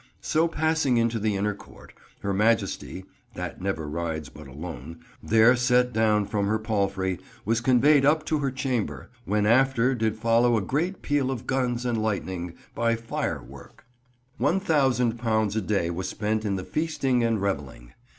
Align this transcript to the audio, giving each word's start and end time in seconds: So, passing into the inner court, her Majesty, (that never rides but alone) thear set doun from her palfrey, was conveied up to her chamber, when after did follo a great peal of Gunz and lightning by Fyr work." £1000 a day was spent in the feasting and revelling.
So, 0.21 0.47
passing 0.47 0.97
into 0.97 1.19
the 1.19 1.35
inner 1.35 1.53
court, 1.53 1.93
her 2.21 2.33
Majesty, 2.33 3.05
(that 3.35 3.61
never 3.61 3.87
rides 3.87 4.29
but 4.29 4.47
alone) 4.47 4.97
thear 5.23 5.55
set 5.55 5.93
doun 5.93 6.25
from 6.25 6.47
her 6.47 6.57
palfrey, 6.57 7.19
was 7.45 7.61
conveied 7.61 8.03
up 8.03 8.25
to 8.25 8.39
her 8.39 8.49
chamber, 8.49 9.11
when 9.25 9.45
after 9.45 9.93
did 9.93 10.15
follo 10.15 10.57
a 10.57 10.61
great 10.63 11.03
peal 11.03 11.29
of 11.29 11.45
Gunz 11.45 11.85
and 11.85 12.01
lightning 12.01 12.55
by 12.73 12.95
Fyr 12.95 13.43
work." 13.45 13.85
£1000 14.39 15.55
a 15.55 15.61
day 15.61 15.91
was 15.91 16.09
spent 16.09 16.45
in 16.45 16.55
the 16.55 16.63
feasting 16.65 17.23
and 17.23 17.39
revelling. 17.39 17.93